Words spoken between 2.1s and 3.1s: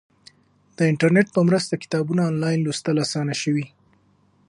آنلاین لوستل